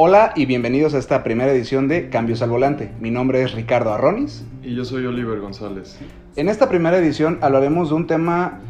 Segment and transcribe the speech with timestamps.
[0.00, 2.94] Hola y bienvenidos a esta primera edición de Cambios al Volante.
[3.00, 4.46] Mi nombre es Ricardo Arronis.
[4.62, 5.98] Y yo soy Oliver González.
[6.36, 8.60] En esta primera edición hablaremos de un tema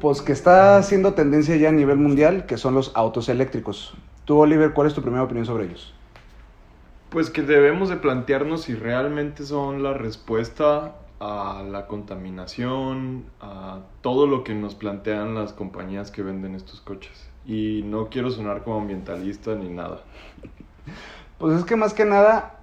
[0.00, 3.94] pues, que está siendo tendencia ya a nivel mundial, que son los autos eléctricos.
[4.24, 5.94] Tú, Oliver, ¿cuál es tu primera opinión sobre ellos?
[7.10, 14.26] Pues que debemos de plantearnos si realmente son la respuesta a la contaminación, a todo
[14.26, 17.30] lo que nos plantean las compañías que venden estos coches.
[17.46, 20.02] Y no quiero sonar como ambientalista ni nada.
[21.38, 22.60] Pues es que más que nada,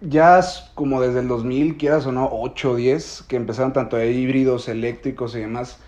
[0.00, 0.40] ya
[0.74, 4.68] como desde el 2000, quieras o no, 8 o 10, que empezaron tanto de híbridos,
[4.68, 5.80] eléctricos y demás,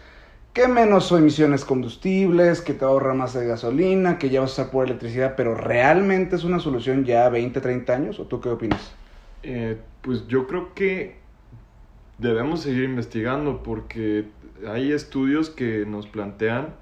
[0.52, 4.70] que menos emisiones combustibles, que te ahorra más de gasolina, que ya vas a usar
[4.70, 8.92] por electricidad, pero realmente es una solución ya 20, 30 años, ¿o tú qué opinas?
[9.42, 11.16] Eh, pues yo creo que
[12.18, 14.26] debemos seguir investigando porque
[14.68, 16.74] hay estudios que nos plantean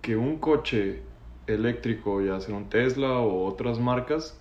[0.00, 1.02] que un coche
[1.46, 4.38] eléctrico, ya sea un Tesla o otras marcas,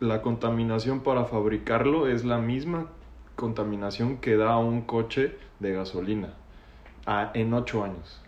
[0.00, 2.86] la contaminación para fabricarlo es la misma
[3.36, 6.34] contaminación que da un coche de gasolina
[7.34, 8.20] en 8 años.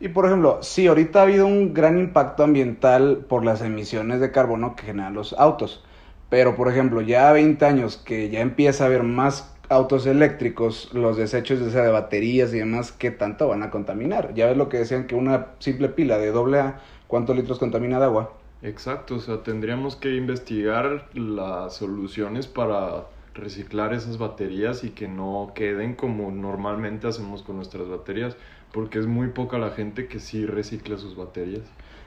[0.00, 4.32] Y por ejemplo, sí, ahorita ha habido un gran impacto ambiental por las emisiones de
[4.32, 5.84] carbono que generan los autos.
[6.28, 10.90] Pero por ejemplo, ya a 20 años que ya empieza a haber más autos eléctricos,
[10.92, 14.34] los desechos de, de baterías y demás, ¿qué tanto van a contaminar?
[14.34, 17.98] Ya ves lo que decían que una simple pila de doble A, ¿cuántos litros contamina
[17.98, 18.32] de agua?
[18.62, 25.52] Exacto, o sea, tendríamos que investigar las soluciones para reciclar esas baterías y que no
[25.54, 28.36] queden como normalmente hacemos con nuestras baterías,
[28.72, 31.64] porque es muy poca la gente que sí recicla sus baterías.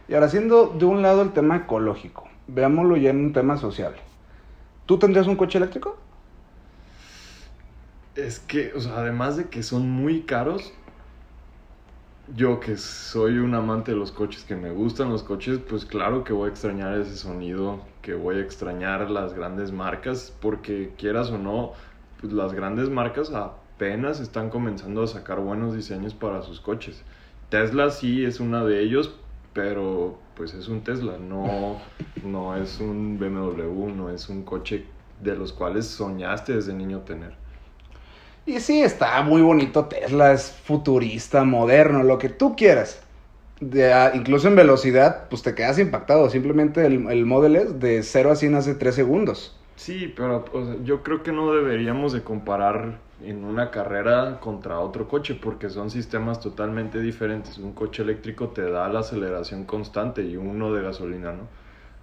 [0.08, 3.96] Y ahora, siendo de un lado el tema ecológico, veámoslo ya en un tema social.
[4.86, 5.98] ¿Tú tendrías un coche eléctrico?
[8.16, 10.74] Es que, o sea, además de que son muy caros,
[12.34, 16.24] yo que soy un amante de los coches, que me gustan los coches, pues claro
[16.24, 21.30] que voy a extrañar ese sonido, que voy a extrañar las grandes marcas, porque quieras
[21.30, 21.74] o no,
[22.22, 27.04] pues las grandes marcas apenas están comenzando a sacar buenos diseños para sus coches.
[27.50, 29.20] Tesla sí es una de ellos,
[29.54, 31.82] pero pues es un Tesla, no,
[32.24, 34.86] no es un BMW, no es un coche
[35.22, 37.45] de los cuales soñaste desde niño tener.
[38.46, 43.02] Y sí, está muy bonito Tesla, es futurista, moderno, lo que tú quieras.
[43.60, 46.30] De, ah, incluso en velocidad, pues te quedas impactado.
[46.30, 49.58] Simplemente el, el Model S de 0 a 100 hace 3 segundos.
[49.76, 50.46] Sí, pero
[50.84, 55.90] yo creo que no deberíamos de comparar en una carrera contra otro coche porque son
[55.90, 57.58] sistemas totalmente diferentes.
[57.58, 61.48] Un coche eléctrico te da la aceleración constante y uno de gasolina, ¿no?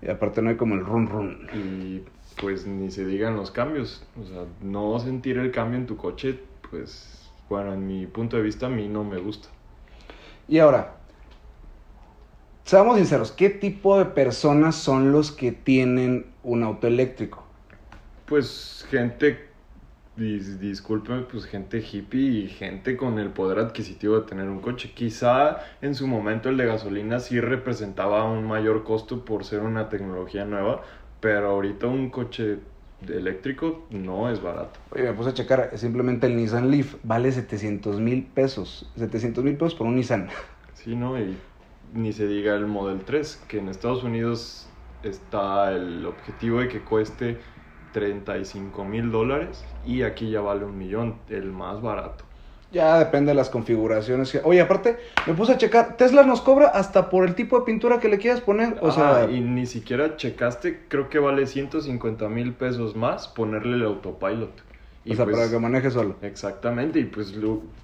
[0.03, 1.49] Y aparte no hay como el run run.
[1.55, 2.03] Y
[2.41, 4.05] pues ni se digan los cambios.
[4.21, 6.39] O sea, no sentir el cambio en tu coche,
[6.71, 9.49] pues, bueno, en mi punto de vista a mí no me gusta.
[10.49, 10.97] Y ahora,
[12.65, 17.45] seamos sinceros, ¿qué tipo de personas son los que tienen un auto eléctrico?
[18.27, 19.49] Pues gente,
[20.17, 24.93] disculpen, pues gente hippie y gente con el poder adquisitivo de tener un coche.
[24.95, 29.89] Quizá en su momento el de gasolina sí representaba un mayor costo por ser una
[29.89, 30.83] tecnología nueva,
[31.23, 32.59] pero ahorita un coche
[33.09, 34.81] eléctrico no es barato.
[34.91, 38.91] Oye, me puse a checar, simplemente el Nissan Leaf vale 700 mil pesos.
[38.97, 40.29] 700 mil pesos por un Nissan.
[40.75, 41.17] Sí, ¿no?
[41.19, 41.37] Y
[41.95, 44.69] ni se diga el Model 3, que en Estados Unidos
[45.05, 47.39] está el objetivo de que cueste
[47.93, 52.25] 35 mil dólares y aquí ya vale un millón, el más barato.
[52.73, 54.41] Ya depende de las configuraciones.
[54.45, 54.97] Oye, aparte,
[55.27, 55.99] me puse a checar.
[55.99, 58.79] Tesla nos cobra hasta por el tipo de pintura que le quieras poner.
[58.81, 59.29] O sea.
[59.31, 64.51] Y ni siquiera checaste, creo que vale 150 mil pesos más ponerle el autopilot.
[65.07, 66.17] o sea, pues para que maneje solo.
[66.23, 67.35] Exactamente, y pues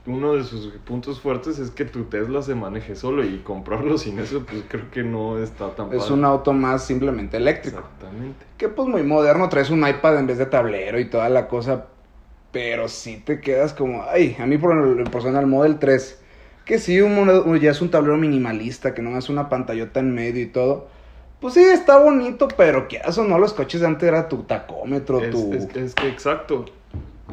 [0.06, 4.19] uno de sus puntos fuertes es que tu Tesla se maneje solo y comprarlo sin
[4.19, 7.81] eso, pues creo que no está tan Es un auto más simplemente eléctrico.
[7.81, 8.47] Exactamente.
[8.56, 11.88] Que pues muy moderno, traes un iPad en vez de tablero y toda la cosa,
[12.53, 16.20] pero sí te quedas como, ay, a mí por el personal Model 3,
[16.64, 20.42] que sí, un, ya es un tablero minimalista, que no es una pantallota en medio
[20.42, 20.89] y todo.
[21.41, 25.21] Pues sí, está bonito, pero que eso no, los coches de antes era tu tacómetro,
[25.22, 25.53] es, tu...
[25.53, 26.65] Es, que exacto.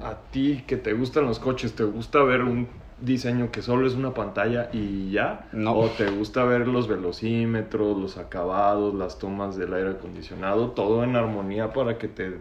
[0.03, 2.67] A ti que te gustan los coches, ¿te gusta ver un
[3.01, 5.47] diseño que solo es una pantalla y ya?
[5.51, 5.75] No.
[5.75, 11.15] ¿O te gusta ver los velocímetros, los acabados, las tomas del aire acondicionado, todo en
[11.15, 12.35] armonía para que te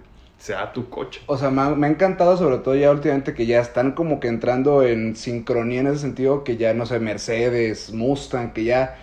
[0.45, 1.23] sea tu coche.
[1.25, 4.83] O sea, me ha, encantado sobre todo ya últimamente que ya están como que entrando
[4.83, 8.99] en sincronía en ese sentido, que ya no sé, Mercedes, Mustang, que ya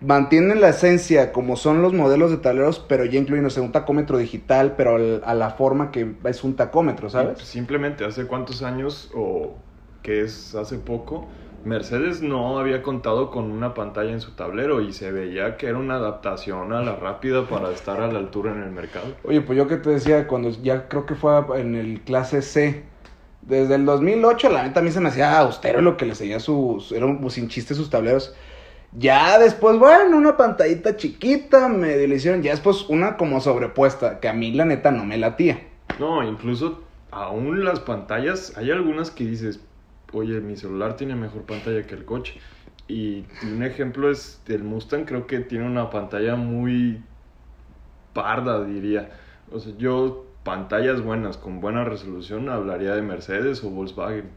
[0.00, 3.72] mantienen la esencia como son los modelos de tableros, pero ya incluyen, no sé, un
[3.72, 7.40] tacómetro digital, pero a la forma que es un tacómetro, ¿sabes?
[7.40, 9.56] Simplemente hace cuántos años o
[10.00, 11.26] que es hace poco
[11.64, 15.78] Mercedes no había contado con una pantalla en su tablero y se veía que era
[15.78, 19.06] una adaptación a la rápida para estar a la altura en el mercado.
[19.24, 22.84] Oye, pues yo que te decía, cuando ya creo que fue en el clase C,
[23.42, 26.40] desde el 2008, la neta a mí se me hacía austero lo que le seguía
[26.40, 28.34] sus, era un, sin chiste sus tableros.
[28.92, 34.32] Ya después, bueno, una pantallita chiquita, le hicieron, ya después una como sobrepuesta, que a
[34.32, 35.66] mí la neta no me latía.
[35.98, 39.60] No, incluso aún las pantallas, hay algunas que dices,
[40.14, 42.34] oye, mi celular tiene mejor pantalla que el coche.
[42.86, 47.02] Y un ejemplo es el Mustang, creo que tiene una pantalla muy
[48.12, 49.10] parda, diría.
[49.50, 54.30] O sea, yo pantallas buenas, con buena resolución, hablaría de Mercedes o Volkswagen.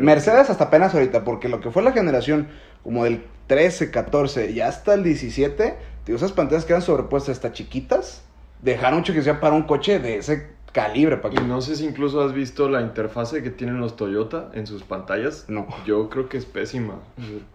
[0.00, 2.48] Mercedes hasta apenas ahorita, porque lo que fue la generación
[2.84, 5.76] como del 13, 14 y hasta el 17,
[6.06, 8.22] esas pantallas quedan sobrepuestas hasta chiquitas,
[8.62, 11.16] dejaron mucho que sea para un coche de ese calibre.
[11.16, 11.40] Para que...
[11.40, 14.82] Y no sé si incluso has visto la interfase que tienen los Toyota en sus
[14.82, 15.44] pantallas.
[15.48, 15.66] No.
[15.84, 16.94] Yo creo que es pésima.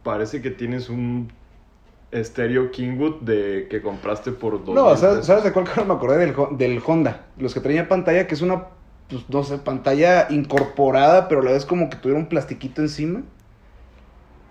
[0.03, 1.31] Parece que tienes un
[2.11, 4.75] estéreo Kingwood de que compraste por dos.
[4.75, 6.17] No, ¿sabes, de cuál carro me acordé?
[6.17, 7.25] Del, del Honda.
[7.37, 8.65] Los que traían pantalla, que es una,
[9.09, 13.23] pues, no sé, pantalla incorporada, pero a la vez como que tuviera un plastiquito encima.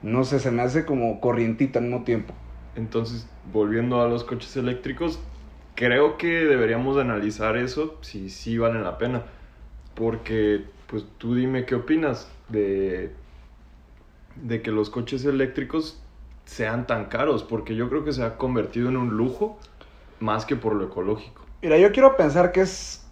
[0.02, 2.34] No sé, se me hace como corrientita al mismo tiempo.
[2.74, 5.20] Entonces, volviendo a los coches eléctricos,
[5.74, 9.22] creo que deberíamos analizar eso si sí vale la pena.
[9.94, 13.12] Porque, pues tú dime qué opinas de,
[14.36, 16.00] de que los coches eléctricos
[16.44, 19.58] sean tan caros, porque yo creo que se ha convertido en un lujo
[20.20, 21.42] más que por lo ecológico.
[21.62, 23.06] Mira, yo quiero pensar que es,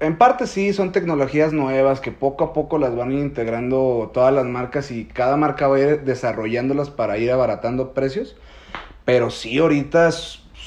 [0.00, 4.44] en parte sí, son tecnologías nuevas que poco a poco las van integrando todas las
[4.44, 8.36] marcas y cada marca va a ir desarrollándolas para ir abaratando precios,
[9.04, 10.10] pero sí ahorita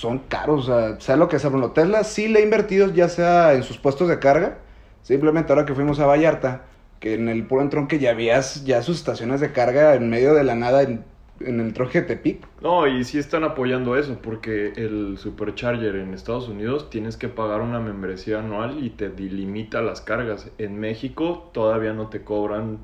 [0.02, 3.08] son caros, o sea, sea lo que sea, bueno, Tesla sí le ha invertido ya
[3.08, 4.58] sea en sus puestos de carga,
[5.04, 6.64] simplemente ahora que fuimos a Vallarta,
[7.00, 10.44] que en el puro entronque ya habías ya sus estaciones de carga en medio de
[10.44, 11.04] la nada en
[11.46, 12.48] en el troje Tepic.
[12.62, 17.62] No, y sí están apoyando eso, porque el Supercharger en Estados Unidos tienes que pagar
[17.62, 20.50] una membresía anual y te delimita las cargas.
[20.58, 22.80] En México todavía no te cobran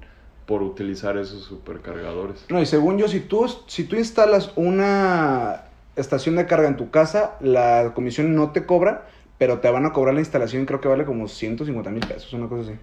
[0.46, 2.46] por utilizar esos supercargadores.
[2.50, 5.66] No, y según yo, si tú, si tú instalas una
[5.98, 9.08] estación de carga en tu casa, la comisión no te cobra,
[9.38, 12.48] pero te van a cobrar la instalación, creo que vale como 150 mil pesos, una
[12.48, 12.80] cosa así.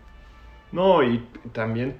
[0.72, 1.96] No, y también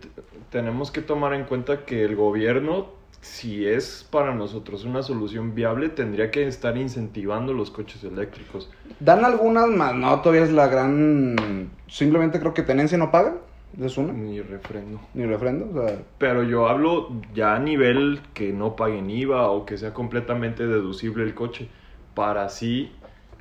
[0.51, 2.93] tenemos que tomar en cuenta que el gobierno
[3.25, 8.71] si es para nosotros una solución viable, tendría que estar incentivando los coches eléctricos.
[9.01, 11.71] Dan algunas más, no, todavía es la gran...
[11.89, 13.37] Simplemente creo que tenencia no paga,
[13.81, 14.13] es una.
[14.13, 15.01] Ni refrendo.
[15.15, 15.99] Ni refrendo, o sea...
[16.19, 21.25] Pero yo hablo ya a nivel que no paguen IVA o que sea completamente deducible
[21.25, 21.69] el coche,
[22.15, 22.93] para así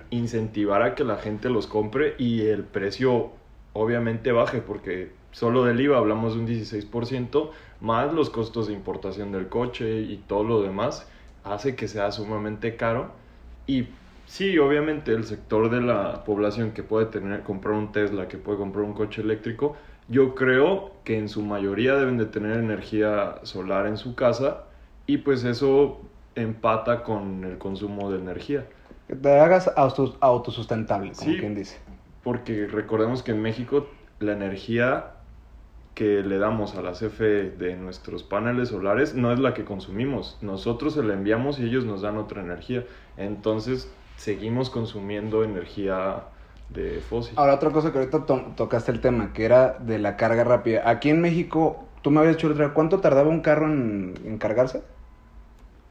[0.09, 3.31] incentivar a que la gente los compre y el precio
[3.73, 7.49] obviamente baje, porque solo del IVA hablamos de un 16%,
[7.81, 11.09] más los costos de importación del coche y todo lo demás,
[11.43, 13.11] hace que sea sumamente caro.
[13.67, 13.87] Y
[14.25, 18.57] sí, obviamente el sector de la población que puede tener, comprar un Tesla, que puede
[18.57, 19.75] comprar un coche eléctrico,
[20.07, 24.65] yo creo que en su mayoría deben de tener energía solar en su casa
[25.05, 26.01] y pues eso
[26.35, 28.65] empata con el consumo de energía.
[29.07, 31.77] Que te hagas autosustentable, como quien dice.
[32.23, 33.87] Porque recordemos que en México
[34.19, 35.11] la energía
[35.93, 40.37] que le damos a la CFE de nuestros paneles solares no es la que consumimos.
[40.41, 42.85] Nosotros se la enviamos y ellos nos dan otra energía.
[43.17, 46.23] Entonces seguimos consumiendo energía
[46.69, 47.33] de fósil.
[47.37, 50.89] Ahora otra cosa que ahorita tocaste el tema, que era de la carga rápida.
[50.89, 54.83] Aquí en México, tú me habías dicho otra ¿cuánto tardaba un carro en, en cargarse?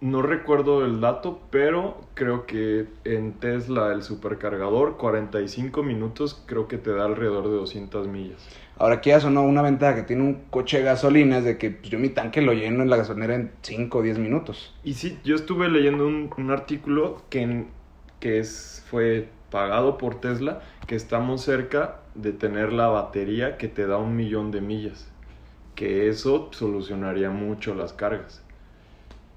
[0.03, 6.77] No recuerdo el dato, pero creo que en Tesla el supercargador 45 minutos creo que
[6.77, 8.49] te da alrededor de 200 millas.
[8.79, 9.45] Ahora, ¿qué o no?
[9.45, 12.43] Una ventaja que tiene un coche de gasolina es de que pues, yo mi tanque
[12.43, 14.75] lo lleno en la gasolinera en 5 o 10 minutos.
[14.83, 17.67] Y sí, yo estuve leyendo un, artículo que,
[18.19, 23.87] que es, fue pagado por Tesla, que estamos cerca de tener la batería que te
[23.87, 25.09] da un millón de millas.
[25.77, 28.43] Que eso solucionaría mucho las cargas.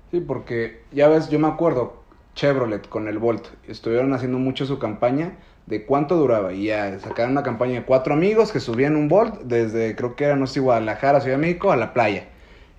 [0.10, 2.02] Sí, porque ya ves, yo me acuerdo,
[2.34, 6.54] Chevrolet con el Volt, estuvieron haciendo mucho su campaña de cuánto duraba.
[6.54, 10.26] Y ya sacaron una campaña de cuatro amigos que subían un Volt desde, creo que
[10.26, 12.30] era, no sé, Guadalajara, Ciudad de México, a la playa.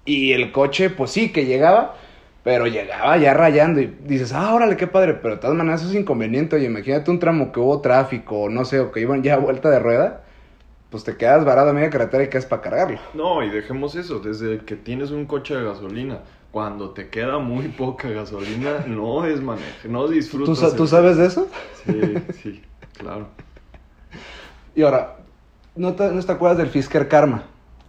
[0.04, 1.96] Y el coche, pues sí, que llegaba,
[2.46, 3.80] pero llegaba ya rayando.
[3.80, 5.14] Y dices, ah, órale, qué padre.
[5.14, 6.54] Pero de todas maneras eso es inconveniente.
[6.54, 9.38] Oye, imagínate un tramo que hubo tráfico, o no sé, o que iban ya a
[9.38, 10.22] vuelta de rueda.
[10.88, 13.00] Pues te quedas varado a media carretera y quedas para cargarlo.
[13.14, 16.20] No, y dejemos eso, desde que tienes un coche de gasolina,
[16.52, 20.70] cuando te queda muy poca gasolina, no es manejo, no disfrutas.
[20.70, 21.48] ¿Tú, ¿tú sabes de eso?
[21.84, 22.62] Sí, sí.
[22.96, 23.26] Claro.
[24.76, 25.16] Y ahora,
[25.74, 27.42] ¿no te, acuerdas del Fisker Karma?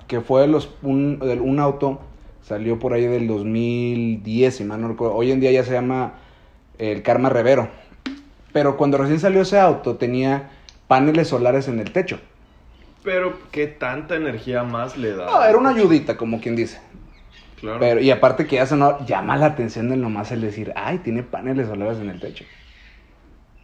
[0.07, 2.01] Que fue los, un, un auto
[2.47, 5.15] Salió por ahí del 2010, si mal no recuerdo.
[5.15, 6.13] Hoy en día ya se llama
[6.77, 7.67] el Karma Revero.
[8.53, 10.51] Pero cuando recién salió ese auto tenía
[10.87, 12.21] paneles solares en el techo.
[13.03, 15.25] Pero, ¿qué tanta energía más le da?
[15.25, 16.79] No, era una ayudita, como quien dice.
[17.59, 17.79] Claro.
[17.81, 21.23] Pero, y aparte que ya sonó, llama la atención de nomás el decir, ay, tiene
[21.23, 22.45] paneles solares en el techo.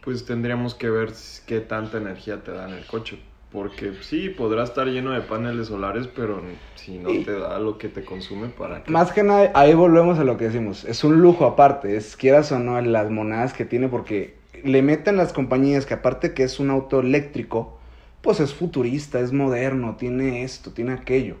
[0.02, 1.10] Pues tendríamos que ver
[1.46, 3.18] qué tanta energía te da en el coche.
[3.54, 6.42] Porque sí, podrá estar lleno de paneles solares, pero
[6.74, 8.90] si no te da lo que te consume, ¿para qué?
[8.90, 10.84] Más que nada, ahí volvemos a lo que decimos.
[10.84, 14.34] Es un lujo aparte, es quieras o no las monedas que tiene, porque
[14.64, 17.78] le meten las compañías que aparte que es un auto eléctrico,
[18.22, 21.36] pues es futurista, es moderno, tiene esto, tiene aquello.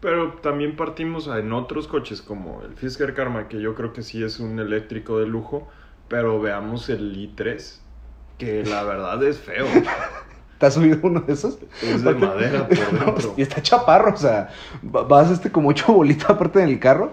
[0.00, 4.22] Pero también partimos en otros coches como el Fisker Karma, que yo creo que sí
[4.22, 5.66] es un eléctrico de lujo,
[6.08, 7.80] pero veamos el i3,
[8.38, 9.66] que la verdad es feo.
[10.58, 11.58] ¿Te has subido uno de esos?
[11.82, 13.34] Es de madera por No, dentro.
[13.36, 14.50] y está chaparro, o sea,
[14.94, 17.12] va- vas este como ocho bolitas aparte del carro.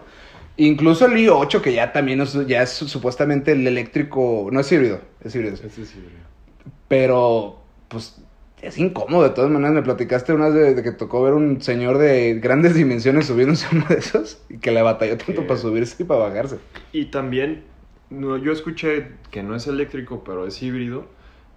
[0.58, 5.00] Incluso el i8, que ya también es, ya es supuestamente el eléctrico, no es híbrido,
[5.24, 5.56] es híbrido.
[5.56, 6.72] Ese sí, bro.
[6.88, 8.22] Pero, pues,
[8.62, 9.24] es incómodo.
[9.24, 12.36] De todas maneras, me platicaste una vez de, de que tocó ver un señor de
[12.40, 16.06] grandes dimensiones subiéndose a uno de esos y que le batalló tanto para subirse y
[16.06, 16.58] para bajarse.
[16.92, 17.64] Y también,
[18.10, 21.06] no, yo escuché que no es eléctrico, pero es híbrido,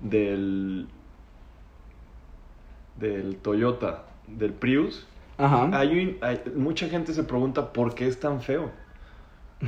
[0.00, 0.86] del,
[2.96, 5.06] del Toyota, del Prius.
[5.38, 5.68] Ajá.
[5.72, 6.18] Hay,
[6.54, 8.70] mucha gente se pregunta por qué es tan feo.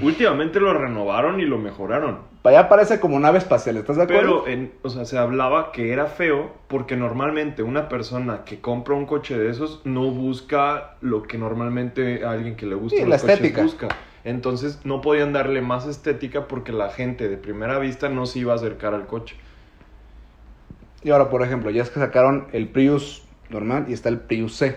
[0.02, 2.18] Últimamente lo renovaron y lo mejoraron.
[2.44, 4.44] Allá parece como nave espacial, ¿estás de acuerdo?
[4.44, 8.94] Pero, en, o sea, se hablaba que era feo porque normalmente una persona que compra
[8.94, 13.10] un coche de esos no busca lo que normalmente alguien que le gusta Sí, los
[13.10, 13.62] la coches estética.
[13.62, 13.88] busca.
[14.22, 18.52] Entonces no podían darle más estética porque la gente de primera vista no se iba
[18.52, 19.36] a acercar al coche.
[21.06, 24.56] Y ahora, por ejemplo, ya es que sacaron el Prius normal y está el Prius
[24.56, 24.76] C,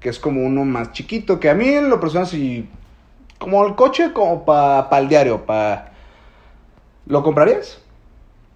[0.00, 2.66] que es como uno más chiquito, que a mí en lo personal sí,
[3.38, 5.92] como el coche, como para el diario, para...
[7.04, 7.78] ¿Lo comprarías?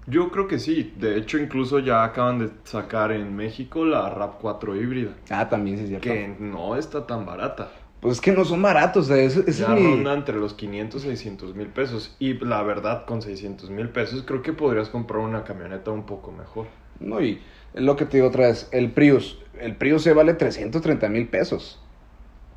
[0.07, 0.95] Yo creo que sí.
[0.97, 5.11] De hecho, incluso ya acaban de sacar en México la RAP4 híbrida.
[5.29, 6.09] Ah, también sí es cierto.
[6.09, 7.69] Que no está tan barata.
[8.01, 9.91] Pues es que no son baratos, o sea, ese, ese ya es mi...
[9.91, 12.17] ronda entre los 500 y 600 mil pesos.
[12.19, 16.33] Y la verdad, con 600 mil pesos creo que podrías comprar una camioneta un poco
[16.33, 16.67] mejor.
[17.05, 17.41] No, y
[17.75, 21.29] es lo que te digo otra vez, el Prius, el Prius se vale 330 mil
[21.29, 21.81] pesos.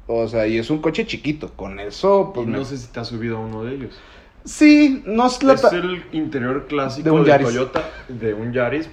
[0.08, 2.48] O sea, y es un coche chiquito, con eso, pues...
[2.48, 4.04] y no me- sé si te has subido a uno de ellos.
[4.46, 5.54] Sí, no es la...
[5.54, 7.48] Es el interior clásico De de, un Yaris.
[7.48, 8.90] Toyota, de un Yaris,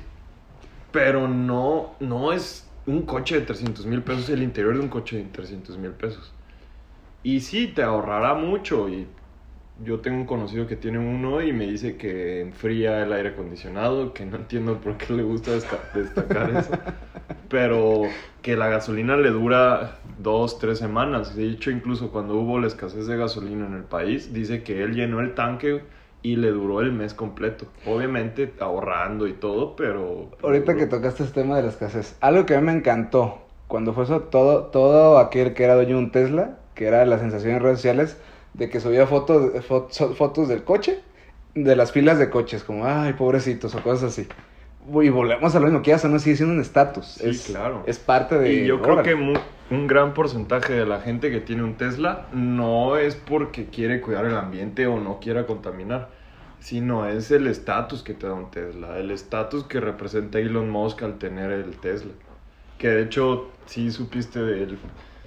[0.91, 5.19] pero no, no es un coche de 300 mil pesos, el interior de un coche
[5.19, 6.33] de 300 mil pesos.
[7.23, 8.89] Y sí, te ahorrará mucho.
[8.89, 9.07] Y
[9.77, 14.13] yo tengo un conocido que tiene uno y me dice que enfría el aire acondicionado,
[14.13, 16.71] que no entiendo por qué le gusta desta- destacar eso.
[17.49, 18.03] Pero
[18.43, 21.35] que la gasolina le dura dos, tres semanas.
[21.37, 24.95] De hecho, incluso cuando hubo la escasez de gasolina en el país, dice que él
[24.95, 25.83] llenó el tanque
[26.23, 27.67] y le duró el mes completo.
[27.87, 30.31] Obviamente ahorrando y todo, pero...
[30.43, 33.39] Ahorita que tocaste este tema de la escasez, algo que a mí me encantó
[33.69, 37.19] cuando fue eso, todo, todo aquel que era dueño de un Tesla, que era la
[37.19, 38.19] sensación en redes sociales,
[38.55, 41.01] de que subía fotos, fotos, fotos del coche,
[41.55, 44.29] de las filas de coches, como, ay, pobrecitos, o cosas así.
[44.87, 47.07] Y volvemos a lo mismo, que ya no sigue siendo un estatus.
[47.07, 47.83] Sí, es, claro.
[47.87, 48.53] Es parte de...
[48.53, 49.09] Y yo creo órale.
[49.11, 49.39] que mu-
[49.71, 54.27] un gran porcentaje de la gente que tiene un Tesla no es porque quiere cuidar
[54.27, 56.11] el ambiente o no quiera contaminar,
[56.61, 61.03] sino es el estatus que te da un Tesla, el estatus que representa Elon Musk
[61.03, 62.13] al tener el Tesla.
[62.79, 64.79] Que de hecho, sí supiste de él,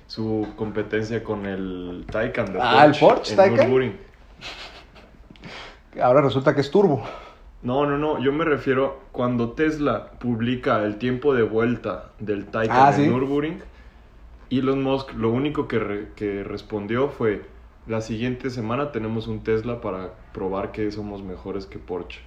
[0.08, 3.66] su competencia con el Taycan de Ah, ¿el Porsche en Taycan?
[3.70, 3.98] Nürburgring.
[6.02, 7.04] Ahora resulta que es turbo.
[7.64, 12.78] No, no, no, yo me refiero cuando Tesla publica el tiempo de vuelta del Taycan
[12.78, 13.08] Ah, en ¿sí?
[13.08, 13.60] Nürburgring,
[14.52, 17.44] Elon Musk lo único que, re- que respondió fue,
[17.88, 22.22] la siguiente semana tenemos un Tesla para probar que somos mejores que Porsche.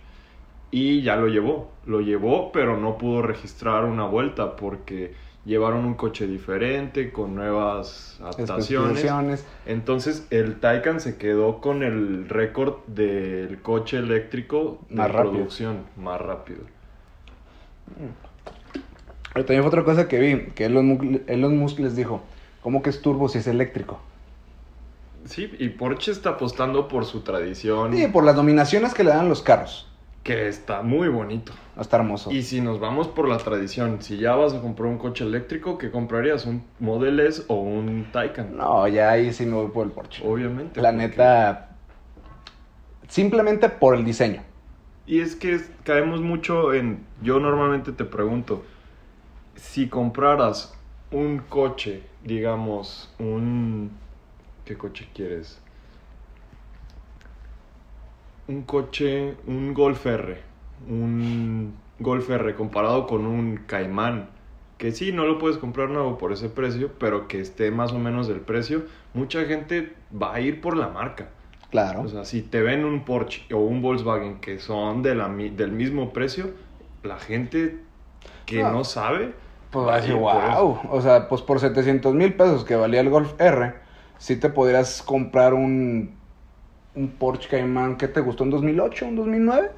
[0.72, 5.94] Y ya lo llevó, lo llevó, pero no pudo registrar una vuelta porque llevaron un
[5.94, 9.46] coche diferente, con nuevas adaptaciones.
[9.66, 15.32] Entonces el Taycan se quedó con el récord del coche eléctrico de Más rápido.
[15.32, 16.60] producción más rápido.
[19.32, 22.22] Pero también fue otra cosa que vi, que Elon Musk, Elon Musk les dijo,
[22.62, 24.00] ¿cómo que es turbo si es eléctrico?
[25.24, 29.28] Sí, y Porsche está apostando por su tradición, Sí, por las dominaciones que le dan
[29.28, 29.86] los carros.
[30.22, 31.52] Que está muy bonito.
[31.78, 32.30] Está hermoso.
[32.30, 35.78] Y si nos vamos por la tradición, si ya vas a comprar un coche eléctrico,
[35.78, 36.44] ¿qué comprarías?
[36.46, 38.56] ¿Un Model S o un Taycan?
[38.56, 40.26] No, ya ahí sí me voy por el Porsche.
[40.26, 40.80] Obviamente.
[40.80, 41.70] La neta,
[43.08, 44.42] simplemente por el diseño.
[45.06, 47.04] Y es que caemos mucho en...
[47.22, 48.62] Yo normalmente te pregunto,
[49.56, 50.78] si compraras
[51.10, 53.90] un coche, digamos, un...
[54.64, 55.60] ¿Qué coche quieres?
[58.50, 60.36] Un coche, un Golf R.
[60.88, 64.28] Un Golf R comparado con un Caimán.
[64.76, 68.00] Que sí, no lo puedes comprar nuevo por ese precio, pero que esté más o
[68.00, 68.86] menos del precio.
[69.14, 71.28] Mucha gente va a ir por la marca.
[71.70, 72.02] Claro.
[72.02, 75.70] O sea, si te ven un Porsche o un Volkswagen que son de la, del
[75.70, 76.50] mismo precio,
[77.04, 77.78] la gente
[78.46, 78.72] que No.
[78.72, 79.32] no, sabe,
[79.70, 80.80] Pues va a decir, wow.
[80.90, 83.74] O sea, pues por 700 mil pesos que valía el Golf R,
[84.18, 86.18] sí te podrías comprar un,
[86.94, 89.70] un Porsche Cayman que te gustó en 2008, en 2009.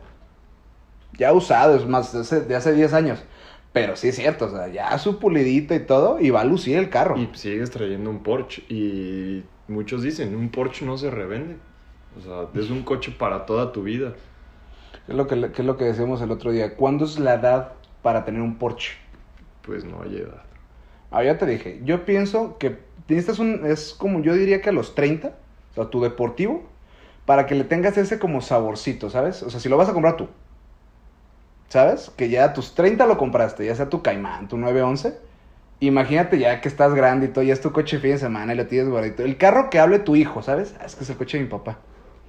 [1.18, 3.24] Ya usado, es más, de hace, de hace 10 años.
[3.72, 6.76] Pero sí es cierto, o sea, ya su pulidita y todo, y va a lucir
[6.76, 7.16] el carro.
[7.18, 8.62] Y sigues trayendo un Porsche.
[8.68, 11.56] Y muchos dicen, un Porsche no se revende.
[12.18, 14.14] O sea, es un coche para toda tu vida.
[15.08, 16.76] Es lo que, que es lo que decíamos el otro día.
[16.76, 18.92] ¿Cuándo es la edad para tener un Porsche?
[19.62, 20.42] Pues no hay edad.
[21.10, 22.78] Ah, ya te dije, yo pienso que
[23.08, 26.64] necesitas un, es como yo diría que a los 30, o sea, tu deportivo,
[27.26, 29.42] para que le tengas ese como saborcito, ¿sabes?
[29.42, 30.28] O sea, si lo vas a comprar tú,
[31.68, 32.10] ¿sabes?
[32.16, 35.18] Que ya a tus 30 lo compraste, ya sea tu Caimán, tu 911,
[35.80, 38.56] imagínate ya que estás grande y todo, ya es tu coche fin de semana y
[38.56, 39.22] lo tienes guardito.
[39.24, 40.74] El carro que hable tu hijo, ¿sabes?
[40.80, 41.78] Ah, es que es el coche de mi papá.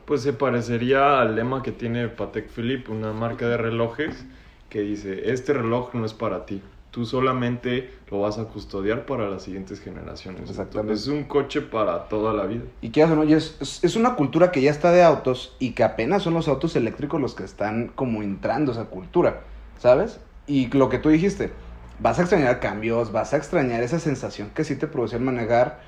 [0.05, 4.25] Pues se parecería al lema que tiene Patek Philippe, una marca de relojes,
[4.69, 6.61] que dice, este reloj no es para ti,
[6.93, 10.41] tú solamente lo vas a custodiar para las siguientes generaciones.
[10.41, 10.93] Exactamente.
[10.93, 12.61] Entonces, es un coche para toda la vida.
[12.81, 15.71] Y quieras o no, es, es, es una cultura que ya está de autos y
[15.71, 19.41] que apenas son los autos eléctricos los que están como entrando a esa cultura,
[19.79, 20.19] ¿sabes?
[20.45, 21.51] Y lo que tú dijiste,
[21.99, 25.79] vas a extrañar cambios, vas a extrañar esa sensación que sí te producía el manejar.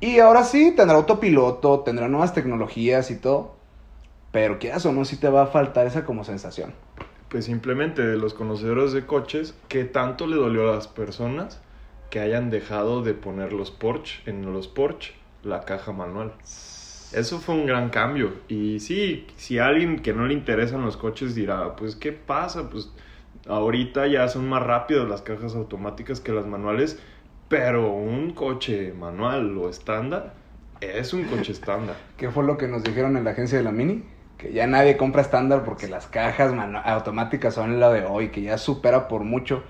[0.00, 3.56] Y ahora sí, tendrá autopiloto, tendrá nuevas tecnologías y todo.
[4.32, 6.72] Pero quieras o no, sí te va a faltar esa como sensación.
[7.36, 11.60] Pues simplemente de los conocedores de coches, ¿qué tanto le dolió a las personas
[12.08, 15.12] que hayan dejado de poner los Porsche, en los Porsche,
[15.42, 16.32] la caja manual?
[16.42, 18.32] Eso fue un gran cambio.
[18.48, 22.70] Y sí, si alguien que no le interesan los coches dirá, pues ¿qué pasa?
[22.70, 22.90] Pues
[23.46, 26.98] ahorita ya son más rápidas las cajas automáticas que las manuales,
[27.50, 30.32] pero un coche manual o estándar
[30.80, 31.96] es un coche estándar.
[32.16, 34.15] ¿Qué fue lo que nos dijeron en la agencia de la Mini?
[34.38, 36.52] Que ya nadie compra estándar porque las cajas
[36.84, 39.62] automáticas son lo de hoy, que ya supera por mucho.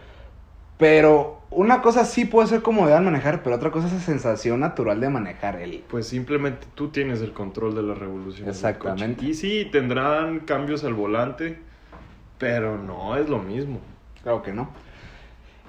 [0.78, 4.60] Pero una cosa sí puede ser comodidad al manejar, pero otra cosa es esa sensación
[4.60, 5.82] natural de manejar el...
[5.88, 8.48] Pues simplemente tú tienes el control de la revolución.
[8.48, 9.24] Exactamente.
[9.24, 11.58] Y sí, tendrán cambios al volante,
[12.38, 13.80] pero no es lo mismo.
[14.22, 14.68] Claro que no.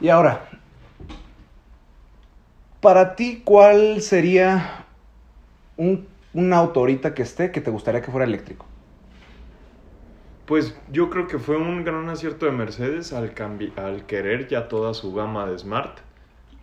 [0.01, 0.49] Y ahora,
[2.81, 4.85] para ti, ¿cuál sería
[5.77, 8.65] un, un auto ahorita que esté que te gustaría que fuera eléctrico?
[10.47, 13.33] Pues yo creo que fue un gran acierto de Mercedes al,
[13.75, 15.99] al querer ya toda su gama de Smart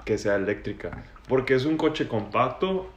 [0.07, 1.05] que sea eléctrica.
[1.29, 2.89] Porque es un coche compacto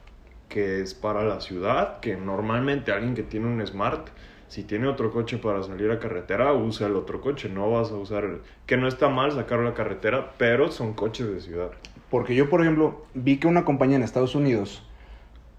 [0.47, 4.07] que es para la ciudad, que normalmente alguien que tiene un Smart,
[4.47, 7.95] si tiene otro coche para salir a carretera, usa el otro coche, no vas a
[7.95, 8.41] usar el...
[8.65, 11.71] Que no está mal sacarlo a la carretera, pero son coches de ciudad.
[12.09, 14.83] Porque yo, por ejemplo, vi que una compañía en Estados Unidos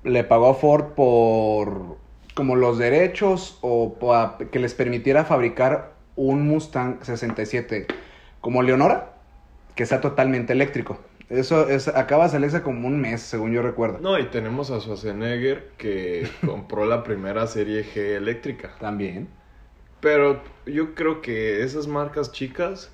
[0.05, 1.99] le pagó a Ford por
[2.39, 3.99] como los derechos o
[4.53, 7.89] que les permitiera fabricar un Mustang 67
[8.41, 9.17] como Leonora,
[9.75, 11.01] que sea totalmente eléctrico.
[11.31, 13.99] Eso es, acaba de salirse como un mes, según yo recuerdo.
[13.99, 18.73] No, y tenemos a Schwarzenegger que compró la primera serie G eléctrica.
[18.79, 19.27] También.
[19.99, 22.93] Pero yo creo que esas marcas chicas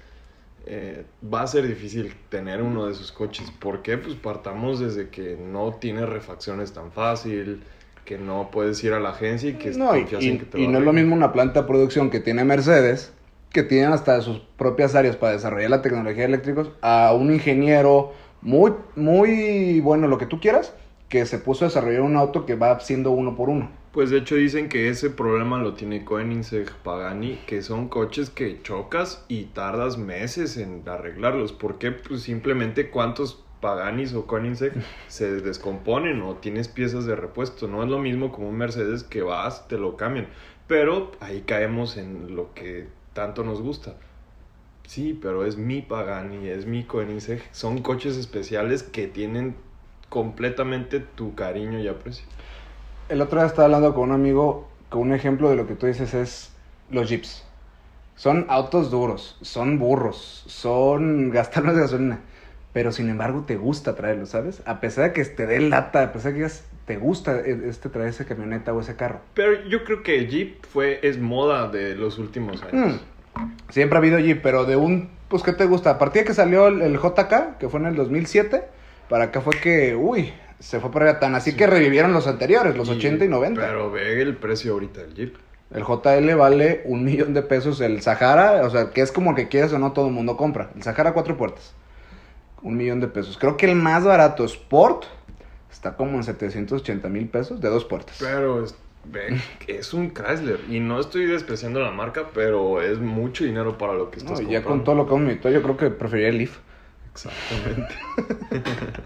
[0.64, 3.50] eh, va a ser difícil tener uno de esos coches.
[3.50, 3.98] ¿Por qué?
[3.98, 7.62] Pues partamos desde que no tiene refacciones tan fácil,
[8.05, 10.61] que no puedes ir a la agencia y que No, y, y- en que te
[10.61, 13.12] y no es lo mismo una planta de producción que tiene Mercedes,
[13.51, 18.12] que tienen hasta sus propias áreas para desarrollar la tecnología de eléctricos, a un ingeniero
[18.43, 20.75] muy, muy bueno, lo que tú quieras,
[21.09, 23.71] que se puso a desarrollar un auto que va siendo uno por uno.
[23.93, 28.61] Pues de hecho dicen que ese problema lo tiene Koenigsegg Pagani, que son coches que
[28.62, 31.53] chocas y tardas meses en arreglarlos.
[31.53, 31.93] ¿Por qué?
[31.93, 34.74] Pues simplemente cuántos Paganis o Koenigsegg
[35.09, 37.66] se descomponen o tienes piezas de repuesto.
[37.66, 40.29] No es lo mismo como un Mercedes que vas, te lo cambian.
[40.66, 43.94] Pero ahí caemos en lo que tanto nos gusta.
[44.87, 47.40] Sí, pero es mi Pagani, es mi Koenigsegg.
[47.53, 49.57] Son coches especiales que tienen
[50.11, 52.27] completamente tu cariño y aprecio.
[53.09, 55.87] El otro día estaba hablando con un amigo que un ejemplo de lo que tú
[55.87, 56.53] dices es
[56.90, 57.42] los Jeeps.
[58.14, 62.20] Son autos duros, son burros, son gastar más gasolina.
[62.74, 64.60] Pero sin embargo te gusta traerlos, ¿sabes?
[64.66, 66.52] A pesar de que te dé lata, a pesar de que
[66.84, 69.20] te gusta e- este traer esa camioneta o ese carro.
[69.32, 73.00] Pero yo creo que Jeep fue, es moda de los últimos años.
[73.37, 73.44] Mm.
[73.70, 75.90] Siempre ha habido Jeep, pero de un, pues, ¿qué te gusta?
[75.90, 78.64] A partir de que salió el, el JK, que fue en el 2007,
[79.08, 82.76] para acá fue que, uy, Se fue por allá tan así que revivieron los anteriores,
[82.76, 83.60] los 80 y 90.
[83.60, 85.37] Pero ve el precio ahorita del Jeep.
[85.72, 87.80] El JL vale un millón de pesos.
[87.80, 90.70] El Sahara, o sea, que es como que quieres o no todo el mundo compra.
[90.74, 91.74] El Sahara cuatro puertas.
[92.64, 93.38] Un millón de pesos.
[93.38, 95.05] Creo que el más barato Sport
[95.70, 98.16] está como en 780 mil pesos de dos puertas.
[98.18, 98.74] Pero es,
[99.68, 100.61] es un Chrysler.
[100.70, 104.40] Y no estoy despreciando la marca, pero es mucho dinero para lo que No, estás
[104.40, 106.59] y ya con todo lo que hemos yo creo que preferiría el Leaf.
[107.12, 107.94] Exactamente.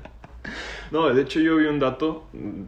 [0.93, 2.63] no, de hecho yo vi un dato, mm,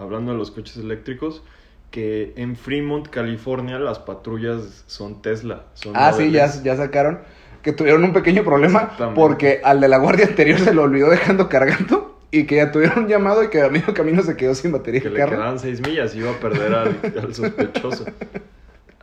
[0.00, 1.42] hablando de los coches eléctricos,
[1.90, 5.64] que en Fremont, California, las patrullas son Tesla.
[5.74, 7.20] Son Ah, sí, ya, ya sacaron
[7.62, 11.48] que tuvieron un pequeño problema porque al de la guardia anterior se lo olvidó dejando
[11.48, 14.72] cargando y que ya tuvieron un llamado y que a medio camino se quedó sin
[14.72, 15.32] batería Que el le carro.
[15.32, 18.04] quedaban seis millas y iba a perder al, al sospechoso.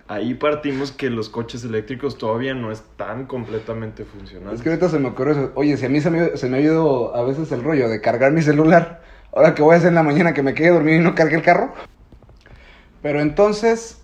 [0.08, 4.60] Ahí partimos que los coches eléctricos todavía no están completamente funcionales.
[4.60, 5.52] Es que ahorita se me ocurre eso.
[5.56, 8.02] Oye, si a mí se me, se me ha ido a veces el rollo de
[8.02, 9.02] cargar mi celular,
[9.34, 11.38] ahora que voy a hacer en la mañana que me quede dormido y no cargue
[11.38, 11.74] el carro.
[13.02, 14.00] Pero entonces,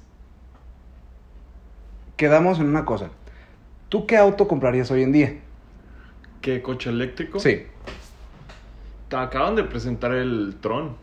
[2.17, 3.09] quedamos en una cosa.
[3.91, 5.33] ¿Tú qué auto comprarías hoy en día?
[6.39, 7.41] ¿Qué coche eléctrico?
[7.41, 7.63] Sí.
[9.09, 10.95] Te Acaban de presentar el Tron,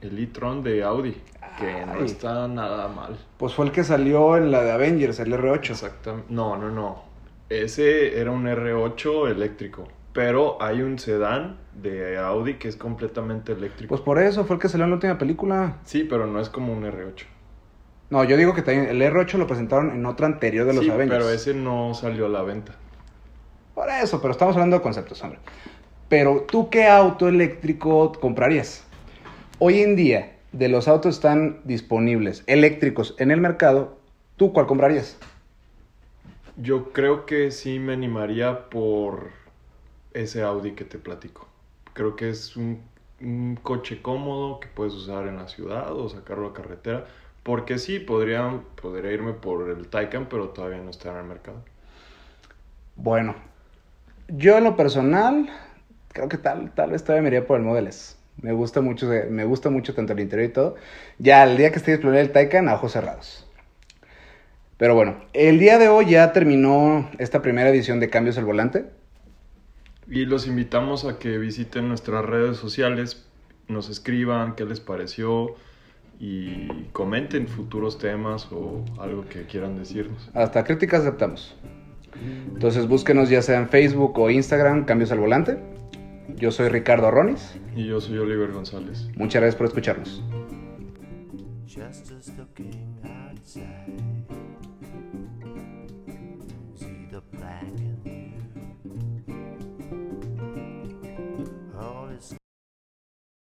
[0.00, 1.16] el e-tron de Audi,
[1.58, 3.18] que no está nada mal.
[3.36, 5.70] Pues fue el que salió en la de Avengers, el R8.
[5.70, 6.32] Exactamente.
[6.32, 7.02] No, no, no.
[7.48, 9.88] Ese era un R8 eléctrico.
[10.12, 13.88] Pero hay un sedán de Audi que es completamente eléctrico.
[13.88, 15.78] Pues por eso fue el que salió en la última película.
[15.82, 17.24] sí, pero no es como un R8.
[18.10, 20.90] No, yo digo que también el R8 lo presentaron en otra anterior de los sí,
[20.90, 21.18] Avengers.
[21.24, 22.74] pero ese no salió a la venta.
[23.74, 25.40] Por eso, pero estamos hablando de conceptos, hombre.
[26.08, 28.84] Pero tú qué auto eléctrico comprarías?
[29.58, 33.98] Hoy en día, de los autos están disponibles eléctricos en el mercado,
[34.36, 35.18] ¿tú cuál comprarías?
[36.56, 39.30] Yo creo que sí me animaría por
[40.14, 41.46] ese Audi que te platico.
[41.92, 42.80] Creo que es un,
[43.20, 47.04] un coche cómodo que puedes usar en la ciudad o sacarlo a carretera.
[47.46, 51.62] Porque sí, podría, podría irme por el Taycan, pero todavía no está en el mercado.
[52.96, 53.36] Bueno,
[54.26, 55.48] yo en lo personal,
[56.08, 58.16] creo que tal, tal vez todavía me iría por el Model S.
[58.42, 60.74] Me gusta mucho, me gusta mucho tanto el interior y todo.
[61.20, 63.46] Ya el día que esté disponible el Taycan, a ojos cerrados.
[64.76, 68.86] Pero bueno, el día de hoy ya terminó esta primera edición de Cambios al Volante.
[70.08, 73.24] Y los invitamos a que visiten nuestras redes sociales,
[73.68, 75.54] nos escriban qué les pareció
[76.18, 80.30] y comenten futuros temas o algo que quieran decirnos.
[80.34, 81.56] Hasta críticas aceptamos.
[82.54, 85.58] Entonces búsquenos ya sea en Facebook o Instagram, Cambios al Volante.
[86.36, 87.58] Yo soy Ricardo Ronis.
[87.74, 89.08] Y yo soy Oliver González.
[89.16, 90.22] Muchas gracias por escucharnos.